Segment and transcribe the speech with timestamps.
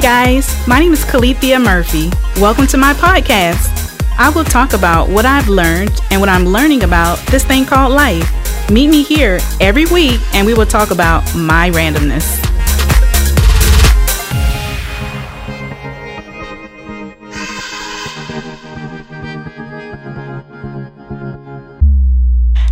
[0.00, 0.54] Guys.
[0.68, 2.10] My name is Calethea Murphy.
[2.40, 3.68] Welcome to my podcast.
[4.16, 7.92] I will talk about what I've learned and what I'm learning about this thing called
[7.92, 8.30] life.
[8.70, 12.36] Meet me here every week and we will talk about my randomness.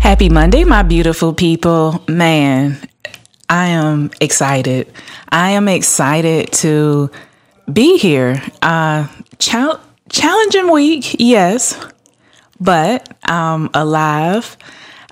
[0.00, 2.02] Happy Monday, my beautiful people.
[2.08, 2.78] Man,
[3.48, 4.92] I am excited.
[5.32, 7.10] I am excited to
[7.72, 8.42] be here.
[8.60, 11.74] Uh, chal- challenging week, yes,
[12.60, 14.58] but I'm alive.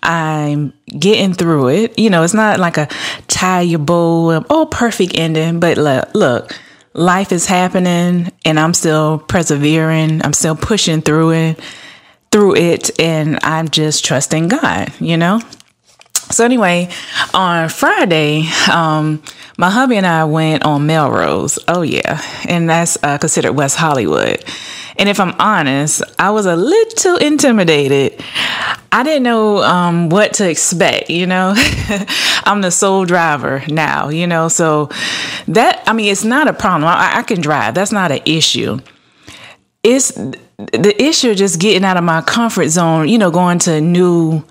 [0.02, 1.98] I'm getting through it.
[1.98, 2.88] You know, it's not like a
[3.28, 6.54] tie your bow, oh, perfect ending, but look, look,
[6.92, 10.22] life is happening and I'm still persevering.
[10.22, 11.60] I'm still pushing through it,
[12.30, 15.40] through it, and I'm just trusting God, you know?
[16.30, 16.88] So anyway,
[17.34, 19.20] on Friday, um,
[19.58, 21.58] my hubby and I went on Melrose.
[21.66, 24.44] Oh yeah, and that's uh, considered West Hollywood.
[24.96, 28.22] And if I'm honest, I was a little intimidated.
[28.92, 31.10] I didn't know um, what to expect.
[31.10, 31.54] You know,
[32.44, 34.08] I'm the sole driver now.
[34.08, 34.88] You know, so
[35.48, 36.84] that I mean, it's not a problem.
[36.84, 37.74] I, I can drive.
[37.74, 38.78] That's not an issue.
[39.82, 43.08] It's the issue of just getting out of my comfort zone.
[43.08, 44.44] You know, going to new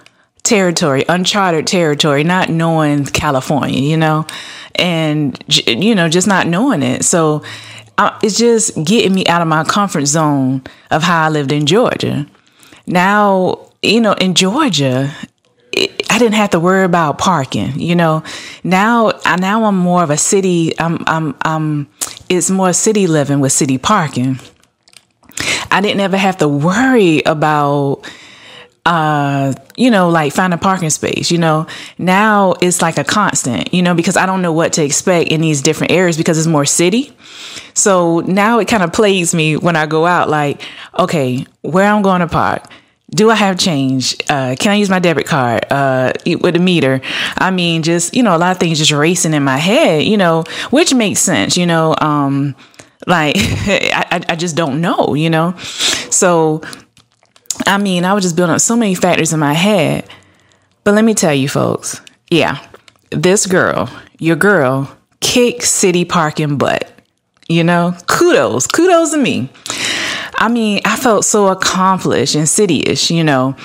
[0.49, 4.25] territory, uncharted territory, not knowing California, you know,
[4.75, 7.05] and, you know, just not knowing it.
[7.05, 7.43] So
[8.23, 12.25] it's just getting me out of my comfort zone of how I lived in Georgia.
[12.87, 15.13] Now, you know, in Georgia,
[15.77, 18.23] I didn't have to worry about parking, you know.
[18.63, 20.77] Now, I, now I'm more of a city.
[20.79, 21.87] I'm, I'm, I'm.
[22.27, 24.39] It's more city living with city parking.
[25.71, 27.98] I didn't ever have to worry about
[28.85, 31.67] uh, you know, like find a parking space, you know.
[31.97, 35.41] Now it's like a constant, you know, because I don't know what to expect in
[35.41, 37.15] these different areas because it's more city.
[37.73, 40.61] So now it kind of plagues me when I go out, like,
[40.97, 42.63] okay, where I'm going to park.
[43.11, 44.15] Do I have change?
[44.29, 47.01] Uh, can I use my debit card uh, with a meter?
[47.37, 50.15] I mean, just, you know, a lot of things just racing in my head, you
[50.15, 51.95] know, which makes sense, you know.
[51.99, 52.55] Um,
[53.07, 55.55] like, I, I just don't know, you know.
[55.57, 56.61] So
[57.65, 60.07] I mean, I was just building up so many factors in my head.
[60.83, 62.65] But let me tell you, folks, yeah,
[63.11, 66.91] this girl, your girl, kick city parking butt.
[67.47, 69.49] You know, kudos, kudos to me.
[70.35, 73.55] I mean, I felt so accomplished and cityish, you know.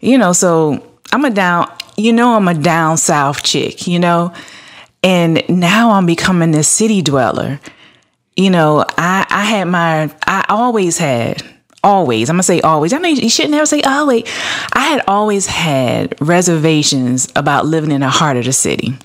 [0.00, 4.32] You know, so I'm a down, you know, I'm a down south chick, you know.
[5.02, 7.60] And now I'm becoming this city dweller.
[8.36, 11.42] You know, I I had my I always had
[11.84, 12.92] always, I'm gonna say always.
[12.92, 14.24] I know you shouldn't ever say always.
[14.72, 18.98] I had always had reservations about living in the heart of the city.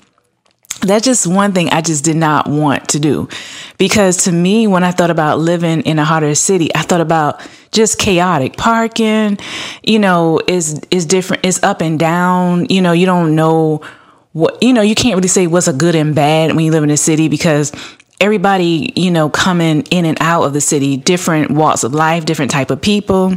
[0.82, 3.28] That's just one thing I just did not want to do.
[3.76, 7.40] Because to me, when I thought about living in of the city, I thought about
[7.70, 9.38] just chaotic parking,
[9.82, 13.82] you know, is is different, it's up and down, you know, you don't know
[14.32, 16.84] what you know, you can't really say what's a good and bad when you live
[16.84, 17.72] in a city because
[18.20, 22.50] everybody, you know, coming in and out of the city, different walks of life, different
[22.50, 23.34] type of people.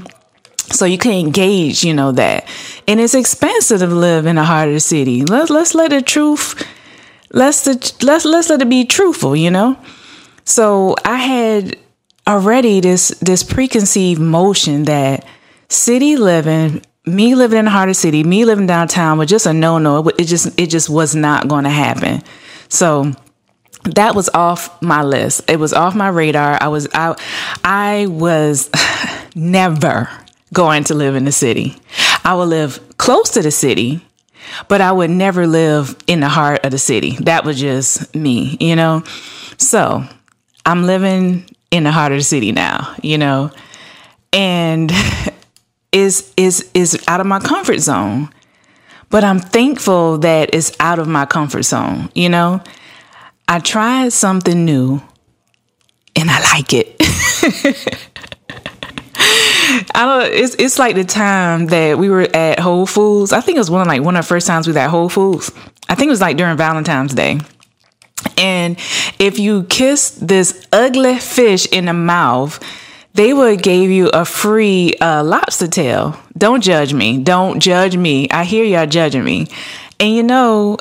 [0.72, 2.48] So you can engage, you know, that.
[2.88, 4.38] And it's expensive to live in
[4.70, 5.24] of the city.
[5.24, 6.64] Let's let's let the truth
[7.34, 9.78] let's the, let's let's let it be truthful, you know?
[10.46, 11.78] So I had
[12.28, 15.26] already this this preconceived motion that
[15.68, 19.78] city living me living in of the city, me living downtown was just a no
[19.78, 20.08] no.
[20.08, 22.22] It just it just was not going to happen.
[22.70, 23.12] So
[23.84, 25.50] that was off my list.
[25.50, 26.58] It was off my radar.
[26.62, 27.16] I was I
[27.64, 28.70] I was
[29.36, 30.10] never
[30.54, 31.76] going to live in the city.
[32.24, 34.06] I would live close to the city,
[34.68, 37.18] but I would never live in the heart of the city.
[37.22, 39.04] That was just me, you know.
[39.58, 40.04] So,
[40.66, 43.52] I'm living in the heart of the city now, you know.
[44.32, 44.92] And
[45.92, 48.30] is is is out of my comfort zone.
[49.10, 52.64] But I'm thankful that it's out of my comfort zone, you know?
[53.48, 55.02] I tried something new
[56.16, 56.96] and I like it.
[59.96, 63.34] I don't it's it's like the time that we were at Whole Foods.
[63.34, 64.90] I think it was one of like one of the first times we were at
[64.90, 65.52] Whole Foods.
[65.90, 67.40] I think it was like during Valentine's Day.
[68.38, 68.78] And
[69.20, 72.60] if you kiss this ugly fish in the mouth,
[73.14, 76.18] they would give you a free uh, lobster tail.
[76.38, 77.20] Don't judge me.
[77.20, 78.30] Don't judge me.
[78.30, 79.48] I hear y'all judging me.
[80.00, 80.78] And you know,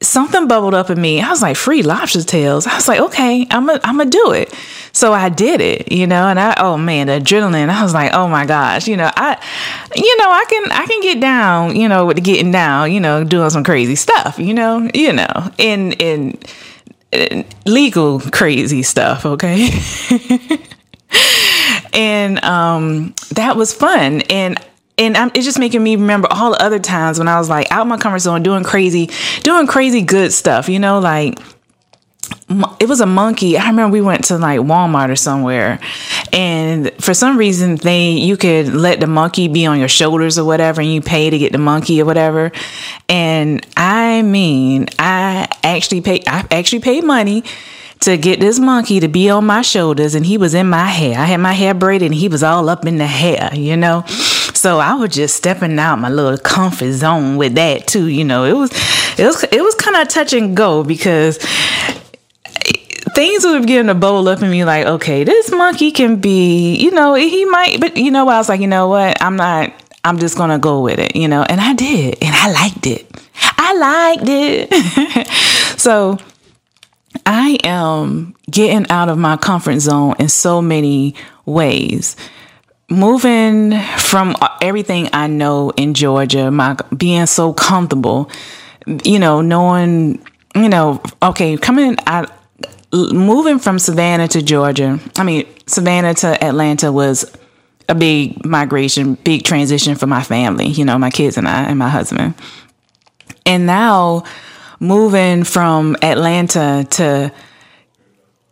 [0.00, 1.20] something bubbled up in me.
[1.20, 2.66] I was like, free lobster tails.
[2.66, 4.54] I was like, okay, I'm gonna do it.
[4.92, 7.68] So I did it, you know, and I oh man, the adrenaline.
[7.68, 9.42] I was like, oh my gosh, you know, I
[9.94, 13.24] you know, I can I can get down, you know, with getting down, you know,
[13.24, 15.50] doing some crazy stuff, you know, you know.
[15.58, 16.46] And and
[17.64, 19.70] legal crazy stuff, okay?
[21.92, 24.22] and um, that was fun.
[24.22, 24.58] And
[24.98, 27.70] and I'm, it's just making me remember all the other times when I was like
[27.70, 29.10] out my comfort zone, doing crazy,
[29.42, 30.68] doing crazy good stuff.
[30.68, 31.38] You know, like
[32.80, 33.58] it was a monkey.
[33.58, 35.80] I remember we went to like Walmart or somewhere,
[36.32, 40.44] and for some reason they you could let the monkey be on your shoulders or
[40.44, 42.50] whatever, and you pay to get the monkey or whatever.
[43.08, 46.24] And I mean, I actually paid.
[46.26, 47.44] I actually paid money
[48.00, 51.18] to get this monkey to be on my shoulders, and he was in my hair.
[51.18, 53.50] I had my hair braided, and he was all up in the hair.
[53.54, 54.04] You know.
[54.66, 58.08] So I was just stepping out my little comfort zone with that too.
[58.08, 58.72] You know, it was
[59.16, 61.38] it was it was kind of touch and go because
[63.14, 66.90] things were beginning to bowl up in me like, okay, this monkey can be, you
[66.90, 68.28] know, he might, but you know?
[68.28, 69.22] I was like, you know what?
[69.22, 69.72] I'm not,
[70.02, 71.44] I'm just to go with it, you know?
[71.44, 73.08] And I did, and I liked it.
[73.40, 75.28] I liked it.
[75.78, 76.18] so
[77.24, 81.14] I am getting out of my comfort zone in so many
[81.44, 82.16] ways.
[82.88, 88.30] Moving from uh, everything I know in Georgia, my being so comfortable,
[89.04, 90.24] you know, knowing,
[90.54, 92.30] you know, okay, coming out
[92.92, 97.30] moving from Savannah to Georgia, I mean, Savannah to Atlanta was
[97.88, 101.78] a big migration, big transition for my family, you know, my kids and I and
[101.78, 102.34] my husband.
[103.44, 104.24] And now
[104.80, 107.32] moving from Atlanta to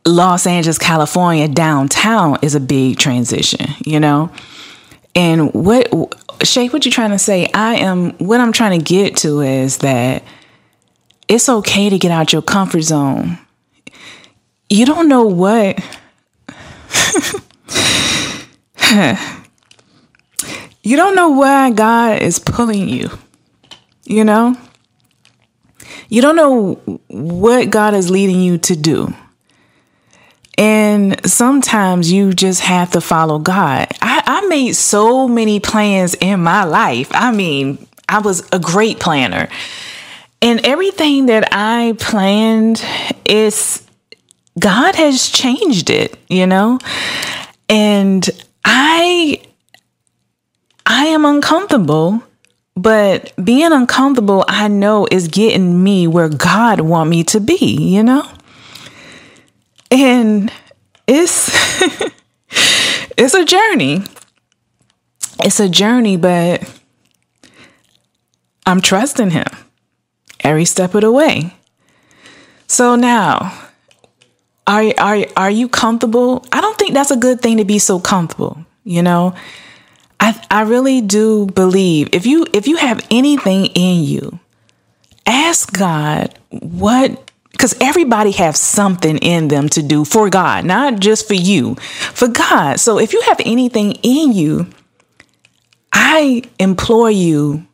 [0.06, 4.30] Los Angeles, California, downtown is a big transition, you know?
[5.14, 5.88] And what,
[6.42, 7.48] Shay, what you trying to say?
[7.54, 10.22] I am, what I'm trying to get to is that
[11.28, 13.38] it's okay to get out your comfort zone
[14.74, 15.78] you don't know what
[20.82, 23.10] you don't know why God is pulling you.
[24.04, 24.56] You know?
[26.08, 26.74] You don't know
[27.08, 29.14] what God is leading you to do.
[30.56, 33.88] And sometimes you just have to follow God.
[34.00, 37.08] I, I made so many plans in my life.
[37.12, 39.48] I mean, I was a great planner.
[40.40, 42.84] And everything that I planned
[43.24, 43.82] is
[44.58, 46.78] God has changed it, you know?
[47.68, 48.28] And
[48.64, 49.42] I
[50.86, 52.22] I am uncomfortable,
[52.76, 58.02] but being uncomfortable, I know is getting me where God want me to be, you
[58.02, 58.28] know?
[59.94, 60.52] And
[61.06, 61.50] it's
[63.16, 64.02] it's a journey.
[65.38, 66.68] It's a journey, but
[68.66, 69.46] I'm trusting him
[70.40, 71.54] every step of the way.
[72.66, 73.56] So now,
[74.66, 76.44] are are are you comfortable?
[76.50, 79.36] I don't think that's a good thing to be so comfortable, you know?
[80.18, 84.40] I I really do believe if you if you have anything in you,
[85.24, 87.23] ask God what
[87.54, 92.26] because everybody has something in them to do for God, not just for you, for
[92.26, 92.80] God.
[92.80, 94.66] So if you have anything in you,
[95.92, 97.64] I implore you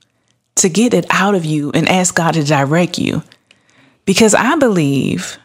[0.57, 3.23] to get it out of you and ask God to direct you.
[4.05, 5.39] Because I believe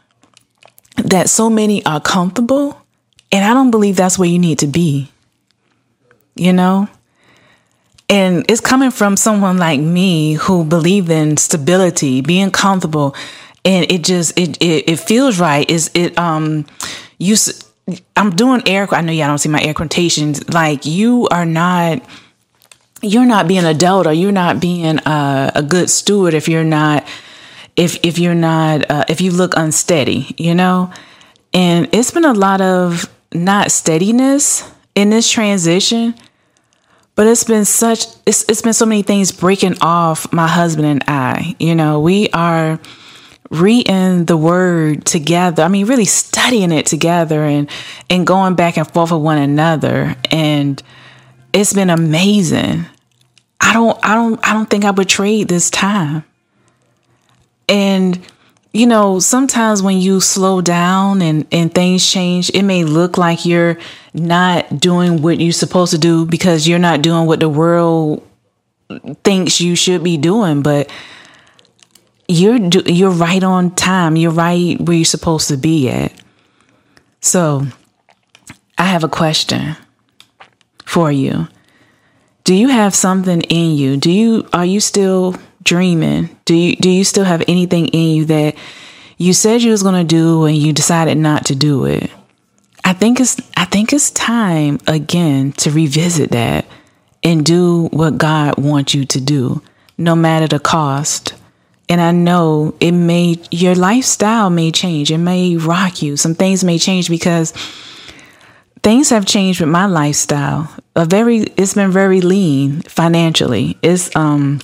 [0.97, 2.81] that so many are comfortable.
[3.31, 5.09] And I don't believe that's where you need to be,
[6.35, 6.89] you know?
[8.09, 13.15] And it's coming from someone like me who believe in stability, being comfortable,
[13.65, 15.69] and it just it it, it feels right.
[15.69, 16.65] Is it um
[17.17, 17.35] you?
[18.15, 18.87] I'm doing air.
[18.91, 20.47] I know y'all don't see my air quotations.
[20.49, 22.01] Like you are not
[23.01, 27.05] you're not being adult or you're not being a, a good steward if you're not
[27.75, 30.91] if if you're not uh, if you look unsteady, you know.
[31.53, 36.15] And it's been a lot of not steadiness in this transition,
[37.15, 41.03] but it's been such it's it's been so many things breaking off my husband and
[41.07, 41.55] I.
[41.59, 42.79] You know, we are
[43.51, 45.63] reading the word together.
[45.63, 47.69] I mean, really studying it together and
[48.09, 50.81] and going back and forth with one another and
[51.53, 52.85] it's been amazing.
[53.61, 56.23] I don't I don't I don't think I trade this time.
[57.69, 58.19] And
[58.73, 63.45] you know, sometimes when you slow down and, and things change, it may look like
[63.45, 63.77] you're
[64.13, 68.21] not doing what you're supposed to do because you're not doing what the world
[69.23, 70.91] thinks you should be doing, but
[72.27, 74.15] you're you're right on time.
[74.15, 76.13] You're right where you're supposed to be at.
[77.21, 77.65] So,
[78.77, 79.75] I have a question
[80.85, 81.47] for you.
[82.43, 83.97] Do you have something in you?
[83.97, 86.29] Do you are you still dreaming?
[86.45, 88.55] Do you do you still have anything in you that
[89.17, 92.11] you said you was going to do and you decided not to do it?
[92.83, 96.65] I think it's I think it's time again to revisit that
[97.23, 99.63] and do what God wants you to do,
[99.97, 101.33] no matter the cost.
[101.87, 105.11] And I know it may, your lifestyle may change.
[105.11, 106.17] It may rock you.
[106.17, 107.51] Some things may change because
[108.81, 110.73] things have changed with my lifestyle.
[110.95, 113.77] A very, it's been very lean financially.
[113.81, 114.61] It's, um,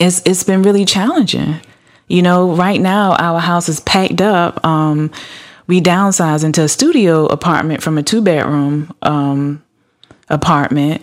[0.00, 1.60] it's, it's been really challenging.
[2.08, 4.64] You know, right now our house is packed up.
[4.66, 5.10] Um,
[5.68, 9.62] we downsized into a studio apartment from a two bedroom, um,
[10.28, 11.02] apartment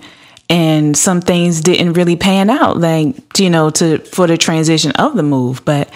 [0.50, 5.16] and some things didn't really pan out like you know to for the transition of
[5.16, 5.90] the move but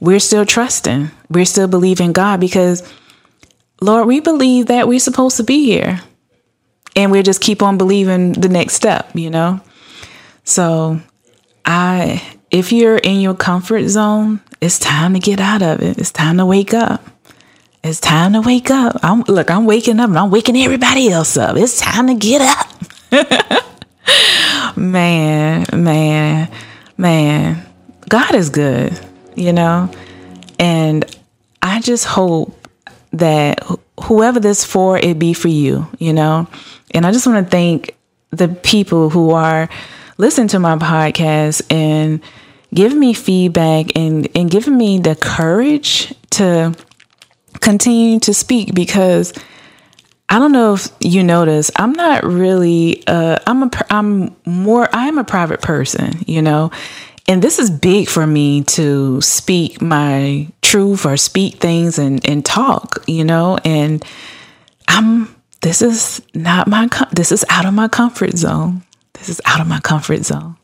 [0.00, 2.82] we're still trusting we're still believing god because
[3.80, 6.00] lord we believe that we're supposed to be here
[6.96, 9.60] and we just keep on believing the next step you know
[10.44, 11.00] so
[11.64, 16.12] i if you're in your comfort zone it's time to get out of it it's
[16.12, 17.02] time to wake up
[17.84, 18.96] it's time to wake up.
[19.02, 21.58] I'm look, I'm waking up and I'm waking everybody else up.
[21.58, 23.60] It's time to get up.
[24.76, 26.50] man, man,
[26.96, 27.66] man.
[28.08, 28.98] God is good,
[29.34, 29.90] you know?
[30.58, 31.04] And
[31.62, 32.68] I just hope
[33.12, 33.64] that
[34.02, 36.48] whoever this for, it be for you, you know?
[36.92, 37.96] And I just want to thank
[38.30, 39.68] the people who are
[40.18, 42.20] listening to my podcast and
[42.72, 46.74] giving me feedback and, and giving me the courage to
[47.60, 49.32] continue to speak because
[50.28, 55.06] I don't know if you notice, I'm not really, uh, I'm a, I'm more, I
[55.06, 56.70] am a private person, you know,
[57.28, 62.44] and this is big for me to speak my truth or speak things and, and
[62.44, 64.04] talk, you know, and
[64.88, 68.82] I'm, this is not my, this is out of my comfort zone.
[69.14, 70.56] This is out of my comfort zone.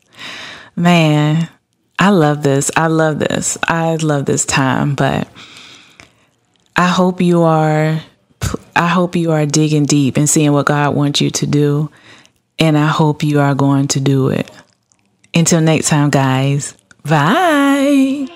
[0.75, 1.49] Man,
[1.97, 2.69] I love this.
[2.75, 3.57] I love this.
[3.63, 5.27] I love this time, but
[6.75, 7.99] I hope you are
[8.75, 11.91] I hope you are digging deep and seeing what God wants you to do.
[12.59, 14.49] And I hope you are going to do it.
[15.33, 16.75] Until next time, guys.
[17.03, 18.27] Bye.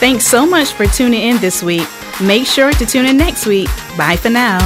[0.00, 1.88] Thanks so much for tuning in this week.
[2.20, 3.68] Make sure to tune in next week.
[3.96, 4.58] Bye for now.